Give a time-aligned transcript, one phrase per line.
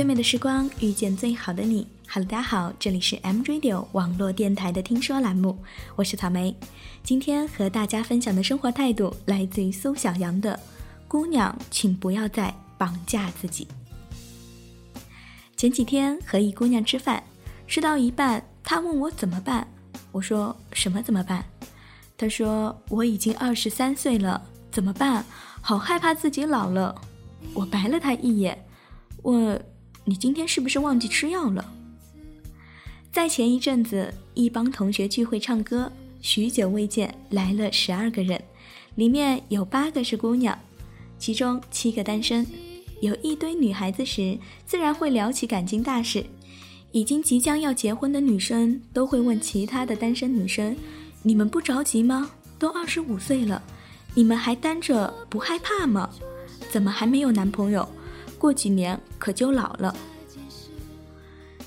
[0.00, 1.86] 最美的时光遇见最好的你。
[2.08, 5.58] Hello，大家好，这里是 M Radio 网络电台的听说栏目，
[5.94, 6.56] 我是草莓。
[7.02, 10.58] 今天和大家分享的生活态度来自于苏小阳的
[11.06, 13.68] “姑娘，请不要再绑架自己”。
[15.54, 17.22] 前几天和一姑娘吃饭，
[17.66, 19.68] 吃到一半，她问我怎么办，
[20.12, 21.44] 我说什么怎么办？
[22.16, 24.42] 她说我已经二十三岁了，
[24.72, 25.22] 怎么办？
[25.60, 26.98] 好害怕自己老了。
[27.52, 28.64] 我白了她一眼，
[29.24, 29.62] 问
[30.04, 31.72] 你今天是不是忘记吃药了？
[33.12, 35.90] 在前一阵子，一帮同学聚会唱歌，
[36.20, 38.40] 许久未见，来了十二个人，
[38.94, 40.58] 里面有八个是姑娘，
[41.18, 42.46] 其中七个单身。
[43.00, 46.24] 有一堆女孩子时，自然会聊起感情大事。
[46.92, 50.76] 已经即将要结婚的女生都会问其他的单身女生
[51.22, 52.30] ：“你们不着急吗？
[52.58, 53.62] 都二十五岁了，
[54.14, 56.10] 你们还单着不害怕吗？
[56.70, 57.88] 怎么还没有男朋友？
[58.40, 59.94] 过几年可就老了。”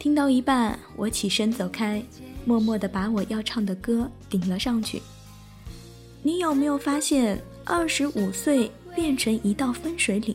[0.00, 2.02] 听到一半，我起身走开，
[2.44, 5.00] 默默地把我要唱的歌顶了上去。
[6.22, 10.34] 你有没有发现，二十五岁变成一道分水岭？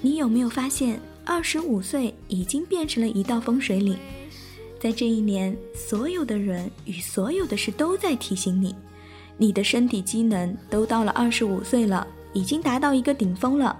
[0.00, 3.96] 你有没有发现，二十五岁已经变成了一道分水岭？
[4.78, 8.74] 在这一年，所有的人与所有的事都在提醒你，
[9.38, 13.74] 你的身体机能都到了二十五岁了，已经达到一个顶峰了。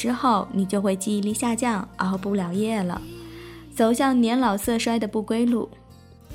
[0.00, 3.02] 之后，你就会记忆力下降，熬不了夜了。
[3.74, 5.68] 走向年老色衰的不归路，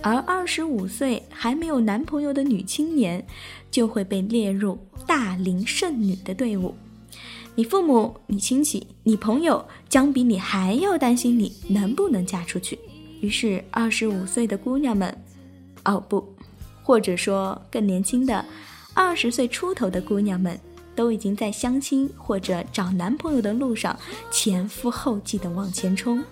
[0.04, 3.26] 而二十五岁还没有男朋友的女青年，
[3.72, 4.78] 就会被列入
[5.08, 6.76] 大龄剩女的队伍。
[7.56, 12.78] 你父母、你亲戚、你朋友将比你还要担心你能不能嫁出去。
[13.20, 15.18] 于是，二十五岁的姑娘们，
[15.86, 16.24] 哦不，
[16.84, 18.46] 或者说更年轻的
[18.94, 20.60] 二十岁出头的姑娘们，
[20.96, 23.98] 都已经在相亲或者找男朋友的路上
[24.32, 26.24] 前赴后继地往前冲。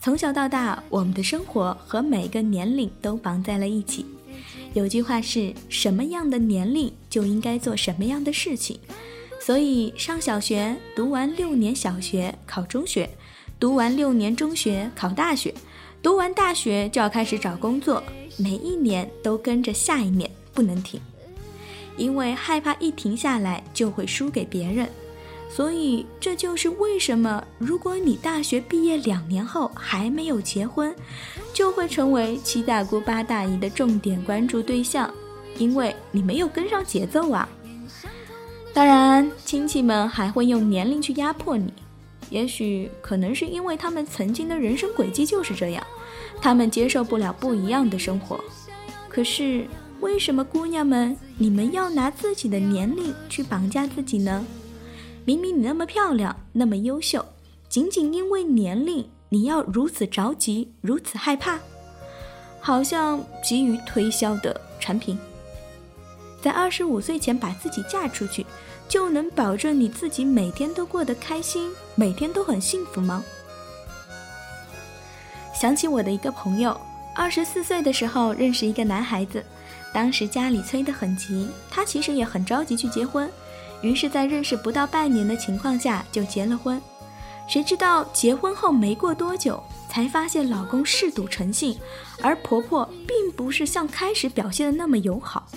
[0.00, 4.06] 从小到大，我们的生活和每个年龄都绑在了一起。
[4.72, 8.78] 有句话是什么样的年龄就应该做什么样的事情，
[9.40, 13.10] 所以上小学读完六年小学考中学，
[13.58, 15.52] 读完六年中学考大学，
[16.00, 18.02] 读完大学就要开始找工作，
[18.38, 20.98] 每一年都跟着下一年不能停，
[22.00, 24.88] 因为害怕一停下来就会输给别人。
[25.50, 30.94] 所以，这就是为什么，如果你大学毕业两年后还没有结婚，
[31.52, 35.12] 就会成为七大姑八大姨的重点关注对象，
[35.58, 37.48] 因为你没有跟上节奏啊。
[38.72, 41.72] 当然，亲戚们还会用年龄去压迫你，
[42.30, 45.84] 也许可能是因为他们曾经的人生轨迹就是这样，
[46.40, 48.40] 他们接受不了不一样的生活。
[49.08, 49.66] 可是，
[50.00, 54.44] 为什么姑娘们，你们要拿自己的年龄去绑架自己呢？
[55.26, 57.24] 明明你那么漂亮，那么优秀，
[57.68, 61.58] 仅仅因为年龄，你要如此着急，如此害怕，
[62.60, 65.18] 好像急于推销的产品。
[66.42, 68.46] 在二十五岁前把自己嫁出去，
[68.88, 73.22] 就能保证你自己每天都过得开心，每天都很幸福吗？
[75.54, 76.78] 想起我的一个朋友，
[77.14, 79.44] 二十四岁的时候认识一个男孩子，
[79.92, 83.30] 当时家里催得很急，他其实也很着急去结婚。
[83.82, 86.80] 于是，在认识不到半年的情况下就结了婚，
[87.48, 91.78] 谁知道结婚后没过多久，才发现老公嗜赌成性，
[92.22, 95.48] 而婆婆并不是像开始表现的那么友好。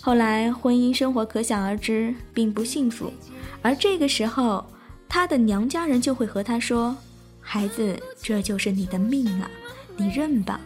[0.00, 3.12] 后来婚姻生活可想而知，并不幸福。
[3.60, 4.64] 而这个时候，
[5.08, 6.96] 她的娘家人就会和她说
[7.40, 9.48] ：“孩子，这就是你的命啊，
[9.96, 10.58] 你认吧。”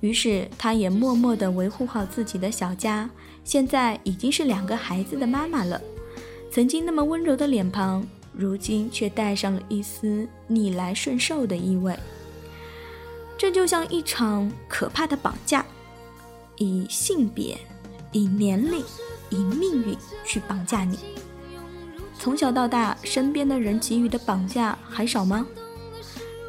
[0.00, 3.08] 于是，她也默默地维护好自己的小家，
[3.44, 5.80] 现在已经是两个孩子的妈妈了。
[6.50, 11.94] 曾经那么温柔的脸庞，如今却带上了一丝逆来顺受的意味。
[13.38, 15.64] 这就像一场可怕的绑架，
[16.56, 17.56] 以性别、
[18.12, 18.84] 以年龄、
[19.30, 19.96] 以命运
[20.26, 20.98] 去绑架你。
[22.18, 25.46] 从小到大，身边的人给予的绑架还少吗？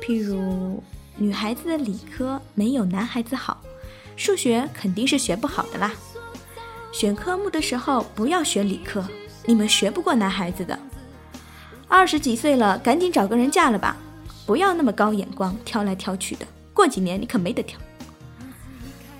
[0.01, 0.83] 譬如，
[1.17, 3.61] 女孩子的理科没有男孩子好，
[4.15, 5.91] 数学肯定是学不好的啦。
[6.91, 9.03] 选科目的时候不要选理科。
[9.43, 10.77] 你们学不过男孩子的，
[11.87, 13.97] 二十几岁了，赶紧找个人嫁了吧，
[14.45, 17.79] 不要那么高眼光，挑来挑去的，过几年你可没得挑。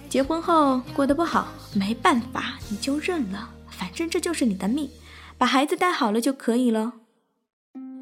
[0.07, 4.87] 结婚后过得不好，没办法，你就认了，反正这就是你的命，
[5.39, 6.93] 把孩子带好了就可以了。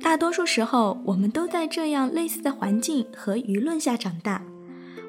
[0.02, 4.42] 大多数时候，我们都在这样类似的环境和舆论下长大，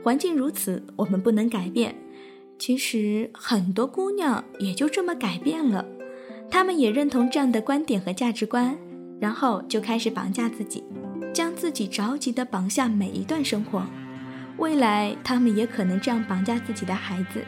[0.02, 1.94] 环境如此，我们不能改变。
[2.58, 5.86] 其实很多姑娘也就这么改变了。
[6.50, 8.76] 她们也认同这样的观点和价值观，
[9.20, 10.82] 然后就开始绑架自己，
[11.32, 13.86] 将自己着急的绑下每一段生活。
[14.58, 17.42] 未来，她们也可能这样绑架自己的孩子。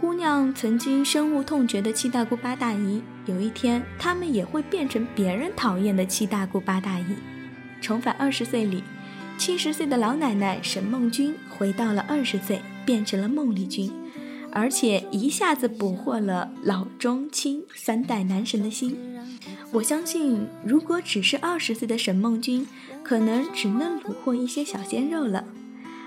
[0.00, 7.04] 姑娘曾经深恶痛绝的七大姑八大姨，有一天，他们也会变成别人讨厌的七大姑八大姨。
[7.80, 8.82] 重返二十岁里，
[9.38, 13.90] 七十岁的老奶奶沈梦君回到了二十岁，变成了孟丽君，
[14.52, 18.98] 而且一下子捕获了老中青三代男神的心。
[19.72, 22.66] 我相信，如果只是二十岁的沈梦君，
[23.02, 25.44] 可能只能虏获一些小鲜肉了。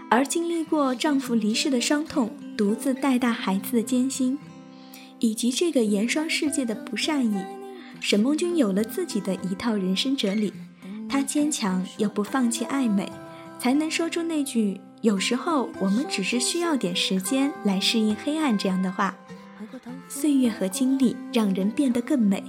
[0.09, 4.37] 而经历过丈夫离世的伤痛，独自带大孩子的艰辛，
[5.23, 7.41] 以及这个盐霜世界的不善意，
[8.01, 10.51] 沈梦君有了自己的一套人生哲理。
[11.07, 13.09] 她坚强又不放弃爱美，
[13.57, 19.15] 才能说出那句“有时候我们只是需要点时间来适应黑暗”这样的话。
[20.09, 22.43] 岁月和经历让人变得更美，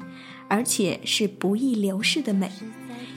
[0.48, 2.50] 而且是不易流逝的美。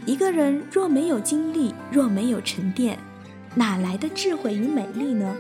[0.06, 3.00] 一个人若没有经历，若没有沉淀。
[3.56, 5.36] 哪来的智慧与美丽呢？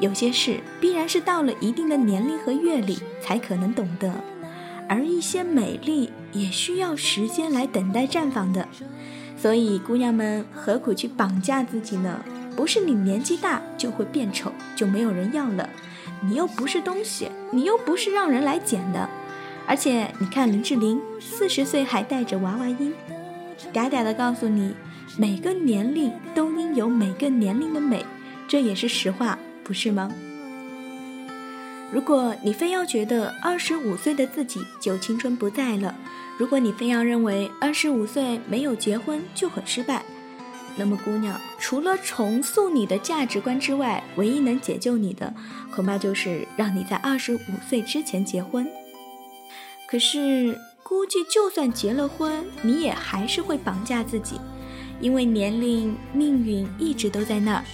[0.00, 4.12] 有些事必然是到了一定的年龄和阅历才可能懂得，
[4.88, 8.66] 而一些美丽也需要时间来等待绽放的。
[9.36, 12.20] 所以，姑娘们何苦去绑架自己呢？
[12.56, 15.68] 不是你年纪大就会变丑，就没有人要了。
[16.20, 19.08] 你又不是东西，你又不是让人来捡的。
[19.66, 22.92] 而且，你看林志玲四十岁还带着娃娃音，
[23.72, 24.74] 嗲嗲的告诉你。
[25.16, 28.04] 每个年龄都应有每个年龄的美，
[28.46, 29.36] 这也是实话，
[29.68, 30.10] 不是吗？
[31.92, 35.94] 如果你非要觉得二十五岁的自己就青春不在了，
[36.38, 40.02] 如果你非要认为二十五岁没有结婚就很失败，
[40.74, 45.34] 那么姑娘，除了重塑你的价值观之外，唯一能解救你的，
[45.70, 48.66] 恐怕就是让你在二十五岁之前结婚。
[49.86, 54.40] 可是，估计就算结了婚，你也还是会绑架自己。
[54.98, 57.64] 因为年龄、命运一直都在那儿，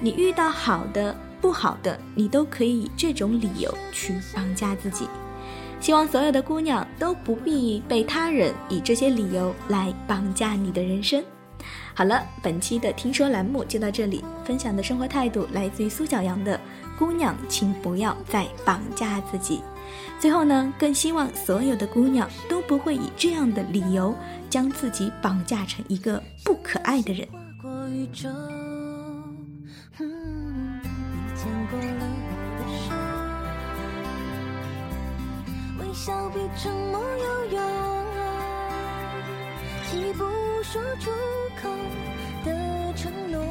[0.00, 5.06] 你遇到好的、不好的，你都可以以这种理由去绑架自己。
[5.78, 11.22] 希望所有的姑娘都不必被他人以这些理由来绑架你的人生。
[11.94, 16.58] 好了，本期的听说栏目就到这里，分享的生活态度来自于苏小阳的
[16.98, 19.60] 姑娘，请不要再绑架自己。
[20.18, 24.16] 最后呢，更希望所有的姑娘都不会以这样的理由
[24.48, 27.28] 将自己绑架成一个不可爱的人。
[31.74, 32.86] 握了我的手
[35.80, 37.58] 微笑比沉默有用，
[39.90, 40.22] 既不
[40.62, 41.10] 说出
[41.60, 41.68] 口
[42.44, 42.48] 的
[42.94, 43.42] 承诺，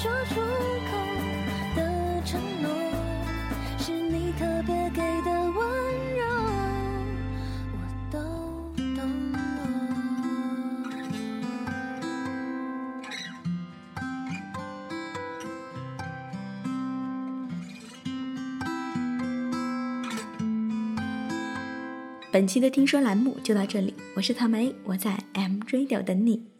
[0.00, 0.92] 说出口
[1.74, 2.70] 的承诺，
[3.80, 5.58] 是你特别给的温
[6.16, 6.24] 柔，
[7.72, 8.16] 我都
[8.94, 9.36] 懂了。
[22.30, 26.57] 本期的听说栏目就到这里，我是草莓，我在 M Radio 等你。